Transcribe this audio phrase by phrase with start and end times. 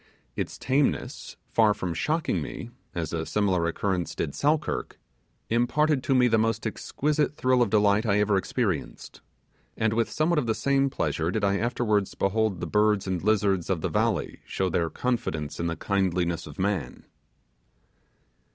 [0.35, 4.99] Its tameness, far from shocking me, as a similar occurrence did Selkirk,
[5.47, 9.21] imparted to me the most exquisite thrill of delight I ever experienced,
[9.77, 13.69] and with somewhat of the same pleasure did I afterwards behold the birds and lizards
[13.69, 17.05] of the valley show their confidence in the kindliness of man.